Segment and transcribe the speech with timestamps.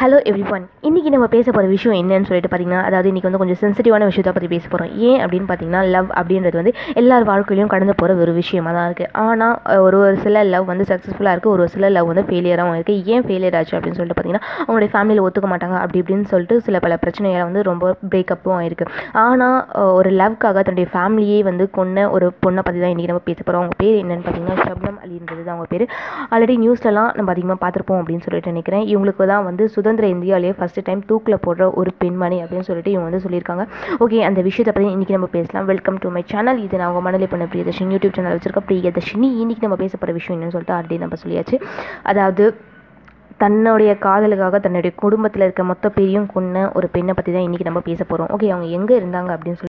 [0.00, 3.58] Hello every one இன்றைக்கி நம்ம பேச போகிற விஷயம் என்னன்னு சொல்லிட்டு பார்த்தீங்கன்னா அதாவது இன்றைக்கி வந்து கொஞ்சம்
[3.60, 8.14] சென்சிட்டிவான விஷயத்தை பற்றி பேச போகிறோம் ஏன் அப்படின்னு பார்த்தீங்கன்னா லவ் அப்படின்றது வந்து எல்லார் வாழ்க்கையிலையும் கடந்து போகிற
[8.24, 9.54] ஒரு விஷயமா தான் இருக்குது ஆனால்
[9.84, 13.24] ஒரு ஒரு சில லவ் வந்து சக்ஸஸ்ஃபுல்லாக இருக்குது ஒரு ஒரு சில லவ் வந்து ஃபெயிலியராகவும் இருக்குது ஏன்
[13.26, 15.76] ஃபெயிலியர் ஆச்சு அப்படின்னு சொல்லிட்டு பார்த்தீங்கன்னா அவங்களுடைய ஃபேமிலியில் ஒத்துக்க மாட்டாங்க.
[15.82, 18.88] அப்படி இப்படின்னு சொல்லிட்டு சில பல பிரச்சனைகளை வந்து ரொம்ப பிரேக்கப்பும் ஆயிருக்கு.
[19.26, 19.56] ஆனால்
[20.00, 23.78] ஒரு லவ்க்காக தன்னுடைய ஃபேமிலியே வந்து கொன்ன ஒரு பொண்ணை பற்றி தான் இன்றைக்கி நம்ம பேச போகிறோம் அவங்க
[23.84, 25.86] பேர் என்னென்னு பார்த்தீங்கன்னா ஷப்னம் அலின்றது தான் அவங்க பேர்.
[26.34, 28.84] ஆல்ரெடி நியூஸ்லலாம் நம்ம அதிகமாக பார்த்துருப்போம் அப்படின்னு சொல்லிட்டு நினைக்கிறேன்.
[28.92, 33.24] இவங்களுக்கு தான் வந்து சுதந்திர இந்தியாவிலேயே ஃபஸ்ட்டு டைம் தூக்கில் போடுற ஒரு பெண்மணி அப்படின்னு சொல்லிட்டு இவங்க வந்து
[33.24, 33.64] சொல்லியிருக்காங்க.
[34.04, 35.66] ஓகே அந்த விஷயத்தை பற்றி இன்றைக்கி நம்ம பேசலாம்.
[35.70, 39.28] வெல்கம் டு மை சேனல் இது நான் உங்கள் மனநிலை பண்ண பிரியதர்ஷினி யூடியூப் சேனல் வச்சிருக்க பிரியதர்ஷினி.
[39.42, 41.58] இன்றைக்கி நம்ம பேச போகிற விஷயம் என்னன்னு சொல்லிட்டு ஆல்ரெடி நம்ம சொல்லியாச்சு.
[42.12, 42.46] அதாவது
[43.44, 48.00] தன்னுடைய காதலுக்காக தன்னுடைய குடும்பத்தில் இருக்க மொத்த பேரையும் கொன்ன ஒரு பெண்ணை பற்றி தான் இன்றைக்கி நம்ம பேச
[48.10, 49.73] போகிறோம் ஓகே அவங்க எங்கே இருந்தாங்க அப்படின்னு சொல்லி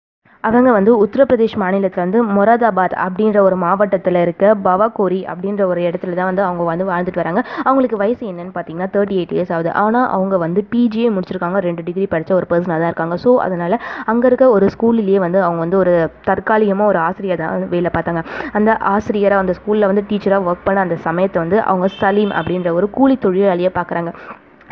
[0.47, 6.29] அவங்க வந்து உத்தரப்பிரதேஷ் மாநிலத்தில் வந்து மொராதாபாத் அப்படின்ற ஒரு மாவட்டத்தில் இருக்க பவாகோரி அப்படின்ற ஒரு இடத்துல தான்
[6.29, 7.41] வந்து அவங்க வந்து வாழ்ந்துட்டு வராங்க.
[7.67, 9.71] அவங்களுக்கு வயசு என்னன்னு பார்த்தீங்கன்னா தேர்ட்டி எயிட் இயர்ஸ் ஆகுது.
[9.83, 11.59] ஆனால் அவங்க வந்து பிஜிஏ முடிச்சிருக்காங்க.
[11.67, 13.17] ரெண்டு டிகிரி படித்த ஒரு பர்சனாக தான் இருக்காங்க.
[13.25, 13.77] ஸோ அதனால்
[14.13, 15.95] அங்கே இருக்க ஒரு ஸ்கூல்லேயே வந்து அவங்க வந்து ஒரு
[16.29, 18.23] தற்காலிகமாக ஒரு ஆசிரியர் தான் வேலை பார்த்தாங்க.
[18.59, 22.89] அந்த ஆசிரியராக அந்த ஸ்கூலில் வந்து டீச்சராக ஒர்க் பண்ண அந்த சமயத்தை வந்து அவங்க சலீம் அப்படின்ற ஒரு
[22.97, 24.11] கூலி தொழிலாளியை பார்க்குறாங்க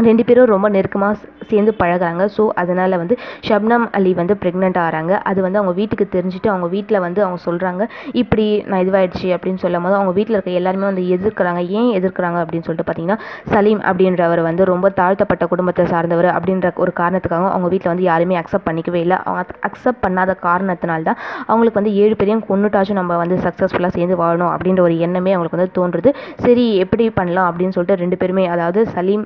[0.07, 1.15] ரெண்டு பேரும் ரொம்ப நெருக்கமாக
[1.49, 2.23] சேர்ந்து பழகுறாங்க.
[2.35, 3.15] ஸோ அதனால் வந்து
[3.47, 7.83] ஷப்னம் அலி வந்து ப்ரெக்னெண்ட் ஆகிறாங்க அது வந்து அவங்க வீட்டுக்கு தெரிஞ்சுட்டு அவங்க வீட்டில் வந்து அவங்க சொல்கிறாங்க
[8.21, 11.61] இப்படி நான் இதுவாயிடுச்சு அப்படின்னு சொல்லும் போது அவங்க வீட்டில் இருக்க எல்லாருமே வந்து எதிர்க்கிறாங்க.
[11.79, 12.39] ஏன் எதிர்க்கிறாங்க?
[12.43, 13.19] அப்படின்னு சொல்லிட்டு பார்த்தீங்கன்னா
[13.53, 18.67] சலீம் அப்படின்றவர் வந்து ரொம்ப தாழ்த்தப்பட்ட குடும்பத்தை சார்ந்தவர் அப்படின்ற ஒரு காரணத்துக்காக அவங்க வீட்டில் வந்து யாருமே அக்செப்ட்
[18.69, 19.19] பண்ணிக்கவே இல்லை.
[19.27, 21.21] அவங்க அக்செப்ட் பண்ணாத காரணத்தினால தான்
[21.51, 25.75] அவங்களுக்கு வந்து ஏழு பேரையும் கொண்டுட்டாச்சும் நம்ம வந்து சக்ஸஸ்ஃபுல்லாக சேர்ந்து வாழணும் அப்படின்ற ஒரு எண்ணமே அவங்களுக்கு வந்து
[25.79, 26.11] தோன்றுது.
[26.45, 29.25] சரி எப்படி பண்ணலாம் அப்படின்னு சொல்லிட்டு ரெண்டு பேருமே அதாவது சலீம்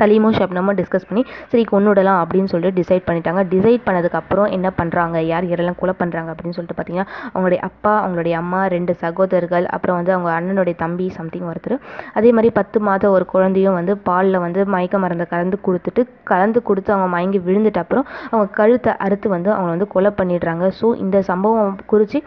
[0.00, 3.42] சலீமும் ஷப்னமும் டிஸ்கஸ் பண்ணி சரி கொண்டுடலாம் அப்படின்னு சொல்லிட்டு டிசைட் பண்ணிட்டாங்க.
[3.54, 8.60] டிசைட் பண்ணதுக்கப்புறம் என்ன பண்ணுறாங்க யார் யாரெல்லாம் கொலை பண்ணுறாங்க அப்படின்னு சொல்லிட்டு பார்த்தீங்கன்னா அவங்களுடைய அப்பா அவங்களுடைய அம்மா
[8.76, 11.76] ரெண்டு சகோதரர்கள் அப்புறம் வந்து அவங்க அண்ணனுடைய தம்பி சம்திங் ஒருத்தர்.
[12.18, 16.90] அதே மாதிரி பத்து மாதம் ஒரு குழந்தையும் வந்து பாலில் வந்து மயக்க மருந்தை கலந்து கொடுத்துட்டு கலந்து கொடுத்து
[16.94, 20.64] அவங்க மயங்கி விழுந்துட்ட அப்புறம் அவங்க கழுத்தை அறுத்து வந்து அவங்களை வந்து கொலை பண்ணிடுறாங்க.
[20.80, 22.18] ஸோ இந்த சம்பவம் குறித்து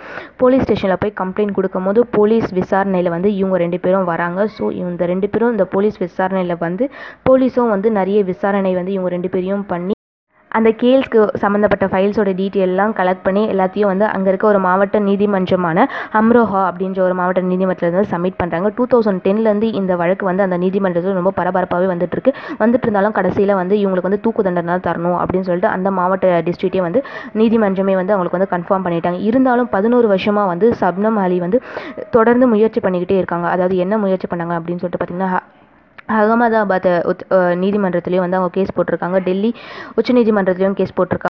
[0.42, 4.42] போலீஸ் ஸ்டேஷனில் போய் கம்ப்ளைண்ட் கொடுக்கும் போது போலீஸ் விசாரணையில் வந்து இவங்க ரெண்டு பேரும் வராங்க.
[4.58, 6.88] ஸோ இந்த ரெண்டு பேரும் இந்த போலீஸ் விசாரணையில் வந்து
[7.30, 9.94] போலீஸ் போலீஸும் வந்து நிறைய விசாரணை வந்து இவங்க ரெண்டு பேரையும் பண்ணி
[10.52, 15.80] அந்த கேஸ்க்கு சம்மந்தப்பட்ட ஃபைல்ஸோட டீட்டெயிலெலாம் கலெக்ட் பண்ணி எல்லாத்தையும் வந்து அங்கே இருக்க ஒரு மாவட்ட நீதிமன்றமான
[16.20, 20.60] அம்ரோஹா அப்படின்ற ஒரு மாவட்ட நீதிமன்றத்தில் வந்து சப்மிட் பண்ணுறாங்க டூ தௌசண்ட் டென்லேருந்து இந்த வழக்கு வந்து அந்த
[20.64, 25.50] நீதிமன்றத்தில் ரொம்ப பரபரப்பாகவே வந்துட்டுருக்கு வந்துட்டு இருந்தாலும் கடைசியில் வந்து இவங்களுக்கு வந்து தூக்கு தண்டனை தான் தரணும் அப்படின்னு
[25.50, 27.02] சொல்லிட்டு அந்த மாவட்ட டிஸ்ட்ரிக்டே வந்து
[27.42, 29.20] நீதிமன்றமே வந்து அவங்களுக்கு வந்து கன்ஃபார்ம் பண்ணிட்டாங்க.
[29.32, 31.60] இருந்தாலும் பதினோரு வருஷமாக வந்து சப்னம் அலி வந்து
[32.18, 33.50] தொடர்ந்து முயற்சி பண்ணிக்கிட்டே இருக்காங்க.
[33.56, 35.34] அதாவது என்ன முயற்சி பண்ணாங்க அப்படின்னு சொல்லிட்டு பார்த்திங்கன்னா
[36.18, 36.90] அகமதாபாத்
[37.64, 39.20] நீதிமன்றத்துலேயும் வந்து அவங்க கேஸ் போட்டிருக்காங்க.
[39.30, 39.52] டெல்லி
[39.98, 41.34] உச்ச நீதிமன்றத்துலேயும் கேஸ் போட்டிருக்காங்க.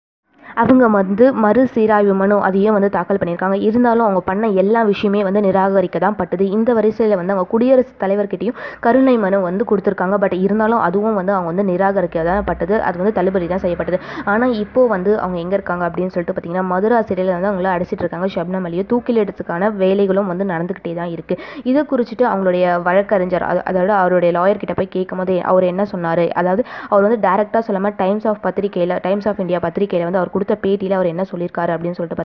[0.63, 3.57] அவங்க வந்து மறுசீராய்வு மனு அதையும் வந்து தாக்கல் பண்ணியிருக்காங்க.
[3.69, 8.57] இருந்தாலும் அவங்க பண்ண எல்லா விஷயமே வந்து நிராகரிக்க தான் பட்டது இந்த வரிசையில் வந்து அவங்க குடியரசுத் தலைவர்கிட்டையும்
[8.85, 10.17] கருணை மனு வந்து கொடுத்துருக்காங்க.
[10.23, 13.99] பட் இருந்தாலும் அதுவும் வந்து அவங்க வந்து நிராகரிக்க தான் பட்டது அது வந்து தள்ளுபடி தான் செய்யப்பட்டது.
[14.35, 18.29] ஆனால் இப்போது வந்து அவங்க எங்கே இருக்காங்க அப்படின்னு சொல்லிட்டு பார்த்தீங்கன்னா மதுரா சிறையில் வந்து அவங்கள அடிச்சிட்டு இருக்காங்க.
[18.37, 24.63] ஷப்னம் அலியை தூக்கிலிடத்துக்கான வேலைகளும் வந்து நடந்துக்கிட்டே தான் இருக்குது இதை குறிச்சிட்டு அவங்களுடைய வழக்கறிஞர் அதாவது அவருடைய லாயர்
[24.65, 26.25] கிட்ட போய் கேட்கும் போது அவர் என்ன சொன்னார்?
[26.41, 30.45] அதாவது அவர் வந்து டேரெக்டாக சொல்லாமல் டைம்ஸ் ஆஃப் பத்திரிகையில் டைம்ஸ் ஆஃப் இந்தியா பத்திரிகையில் வந்து அவர் கொடுத்து
[30.55, 32.26] பேட்டியில் அவர் என்ன சொல்லியிருக்காரு அப்படின்னு சொல்லிட்டு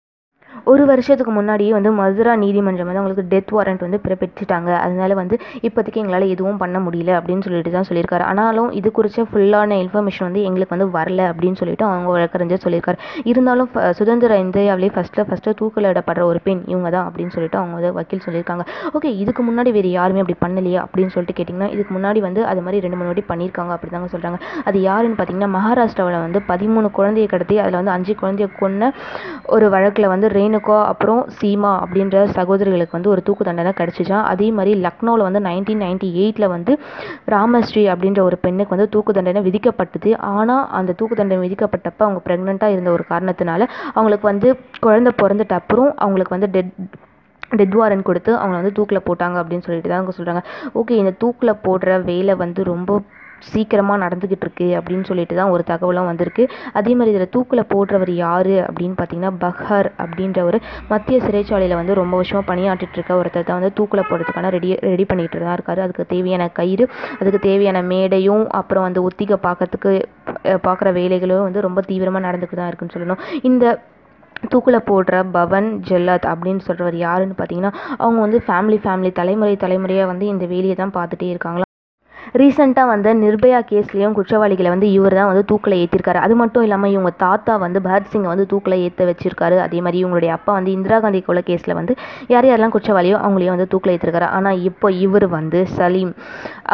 [0.72, 4.70] ஒரு வருஷத்துக்கு முன்னாடியே வந்து மதுரா நீதிமன்றம் வந்து அவங்களுக்கு டெத் வாரண்ட் வந்து பிறப்பிச்சிட்டாங்க.
[4.84, 8.24] அதனால வந்து இப்போதைக்கு எங்களால் எதுவும் பண்ண முடியல அப்படின்னு சொல்லிட்டு தான் சொல்லியிருக்காரு.
[8.30, 12.98] ஆனாலும் இது குறித்த ஃபுல்லான இன்ஃபர்மேஷன் வந்து எங்களுக்கு வந்து வரல அப்படின்னு சொல்லிட்டு அவங்க வழக்கறிஞர் சொல்லியிருக்காரு.
[13.32, 18.24] இருந்தாலும் சுதந்திர இந்தியாவிலேயே ஃபஸ்ட்டில் ஃபஸ்ட்டு தூக்கிலிடப்படுற ஒரு பெண் இவங்க தான் அப்படின்னு சொல்லிட்டு அவங்க வந்து வக்கீல்
[18.26, 18.64] சொல்லியிருக்காங்க.
[18.96, 22.82] ஓகே இதுக்கு முன்னாடி வேறு யாருமே அப்படி பண்ணலையே அப்படின்னு சொல்லிட்டு கேட்டிங்கன்னா இதுக்கு முன்னாடி வந்து அது மாதிரி
[22.86, 24.40] ரெண்டு மூணு வாட்டி பண்ணியிருக்காங்க அப்படி தாங்க சொல்கிறாங்க
[24.70, 28.92] அது யாருன்னு பார்த்தீங்கன்னா மகாராஷ்டிராவில் வந்து பதிமூணு குழந்தையை கடத்தி அதில் வந்து அஞ்சு குழந்தைய கொன்ன
[29.56, 34.48] ஒரு வழக்கில் வந்து ரெயின் ரேணுகா அப்புறம் சீமா அப்படின்ற சகோதரிகளுக்கு வந்து ஒரு தூக்கு தண்டனை கிடச்சிச்சான் அதே
[34.56, 36.72] மாதிரி லக்னோவில் வந்து நைன்டீன் நைன்டி எயிட்டில் வந்து
[37.34, 40.10] ராமஸ்ரீ அப்படின்ற ஒரு பெண்ணுக்கு வந்து தூக்கு தண்டனை விதிக்கப்பட்டது.
[40.32, 44.50] ஆனால் அந்த தூக்கு தண்டனை விதிக்கப்பட்டப்போ அவங்க ப்ரெக்னெண்ட்டாக இருந்த ஒரு காரணத்தினால அவங்களுக்கு வந்து
[44.86, 46.74] குழந்தை பிறந்துட்ட அப்புறம் அவங்களுக்கு வந்து டெட்
[47.52, 50.42] டெத் வாரண்ட் கொடுத்து அவங்கள வந்து தூக்கில் போட்டாங்க அப்படின்னு சொல்லிட்டு தான் அவங்க சொல்கிறாங்க
[50.80, 52.90] ஓகே இந்த தூக்கில் போடுற வேலை வந்து ரொம்ப
[53.48, 56.44] சீக்கிரமாக நடந்துக்கிட்டு இருக்கு அப்படின்னு சொல்லிட்டு தான் ஒரு தகவலும் வந்திருக்கு.
[56.78, 60.60] அதே மாதிரி இதில் தூக்கில் போடுறவர் யார் அப்படின்னு பார்த்தீங்கன்னா பஹர் அப்படின்ற ஒரு
[60.92, 65.44] மத்திய சிறைச்சாலையில் வந்து ரொம்ப வருஷமாக பணியாற்றிட்டு இருக்க ஒருத்தர் தான் வந்து தூக்கில் போடுறதுக்கான ரெடி ரெடி பண்ணிகிட்டு
[65.44, 65.82] தான் இருக்காரு.
[65.86, 66.86] அதுக்கு தேவையான கயிறு
[67.20, 69.92] அதுக்கு தேவையான மேடையும் அப்புறம் வந்து ஒத்திகை பார்க்கறதுக்கு
[70.66, 73.22] பார்க்குற வேலைகளும் வந்து ரொம்ப தீவிரமாக நடந்துக்கிட்டு தான் இருக்குன்னு சொல்லணும்.
[73.50, 73.64] இந்த
[74.52, 77.72] தூக்கில் போடுற பவன் ஜெல்லாத் அப்படின்னு சொல்கிறவர் யாருன்னு பார்த்தீங்கன்னா
[78.02, 81.69] அவங்க வந்து ஃபேமிலி ஃபேமிலி தலைமுறை தலைமுறையாக வந்து இந்த வேலையை தான் பார்த்துட்டே இருக்காங்களா
[82.34, 87.10] ரீசெண்டாக வந்து நிர்பயா கேஸ்லேயும் குற்றவாளிகளை வந்து இவர் தான் வந்து தூக்கில் ஏற்றிருக்காரு அது மட்டும் இல்லாமல் இவங்க
[87.24, 89.56] தாத்தா வந்து பகத் சிங்கை வந்து தூக்கில் ஏற்ற வச்சிருக்காரு.
[89.64, 91.94] அதே மாதிரி இவங்களுடைய அப்பா வந்து இந்திரா காந்தி கொலை கேஸில் வந்து
[92.34, 96.12] யார் யாரெல்லாம் குற்றவாளியோ அவங்களையும் வந்து தூக்கில் ஏற்றிருக்காரு ஆனால் இப்போ இவர் வந்து சலீம்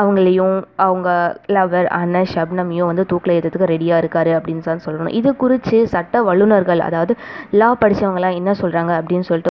[0.03, 0.57] அவங்களையும்
[0.87, 1.09] அவங்க
[1.57, 5.15] லவர் அண்ணன் ஷப்னமையும் வந்து தூக்கில் ஏற்றதுக்கு ரெடியாக இருக்காரு அப்படின்னு தான் சொல்லணும்.
[5.21, 7.15] இது குறித்து சட்ட வல்லுநர்கள் அதாவது
[7.61, 9.56] லா படித்தவங்களாம் என்ன சொல்கிறாங்க அப்படின்னு சொல்லிட்டு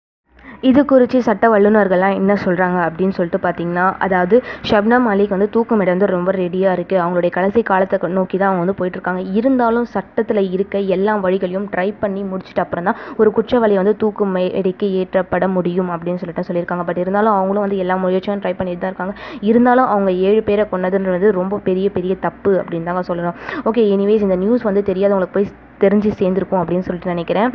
[0.63, 4.35] இது குறித்து சட்ட வல்லுநர்கள்லாம் என்ன சொல்கிறாங்க அப்படின்னு சொல்லிட்டு பார்த்தீங்கன்னா அதாவது
[4.69, 8.77] ஷப்னா மாலிக் வந்து தூக்கமிட வந்து ரொம்ப ரெடியாக இருக்குது அவங்களுடைய கடைசி காலத்தை நோக்கி தான் அவங்க வந்து
[8.79, 14.25] போயிட்டுருக்காங்க இருந்தாலும் சட்டத்தில் இருக்க எல்லா வழிகளையும் ட்ரை பண்ணி முடிச்சுட்டு அப்புறம் தான் ஒரு குற்றவாளி வந்து தூக்கு
[14.35, 16.85] மேடைக்கு ஏற்றப்பட முடியும் அப்படின்னு சொல்லிட்டு சொல்லியிருக்காங்க.
[16.89, 19.15] பட் இருந்தாலும் அவங்களும் வந்து எல்லா முயற்சியும் ட்ரை பண்ணிட்டு தான் இருக்காங்க.
[19.41, 23.37] இருந்தாலும் அவங்க ஏழு பேரை கொன்னதுன்றது ரொம்ப பெரிய பெரிய தப்பு அப்படின்னு தாங்க சொல்லணும்.
[23.69, 25.49] ஓகே எனிவேஸ் இந்த நியூஸ் வந்து தெரியாதவங்களுக்கு போய்
[25.83, 27.49] தெரிஞ்சு சேர்ந்துருப்போம் அப்படின்னு சொல்லிட்டு நினைக்கிறேன்.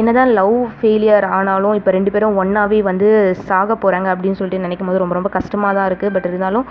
[0.00, 3.08] என்னதான் லவ் ஃபெயிலியர் ஆனாலும் இப்போ ரெண்டு பேரும் ஒன்றாவே வந்து
[3.48, 6.66] சாக போகிறாங்க அப்படின்னு சொல்லிட்டு நினைக்கும் போது ரொம்ப ரொம்ப கஷ்டமாக தான் இருக்குது பட் இருந்தாலும்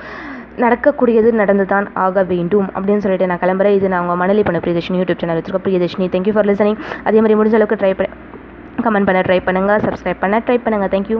[0.64, 3.78] நடக்கக்கூடியது நடந்து தான் ஆக வேண்டும் அப்படின்னு சொல்லிட்டு நான் கிளம்புறேன்.
[3.78, 6.08] இது நான் உங்கள் மணலி பண்ண பிரியதர்ஷினி யூடியூப் சேனல் வச்சிருக்கோம் பிரியதர்ஷினி.
[6.16, 8.10] தேங்க்யூ ஃபார் லிசனிங் அதே மாதிரி முடிஞ்ச அளவுக்கு ட்ரை பண்ண
[8.86, 11.12] கமெண்ட் பண்ண ட்ரை பண்ணுங்கள் சப்ஸ்கிரைப் பண்ண ட்ரை பண்ணுங்கள் தேங்க்யூ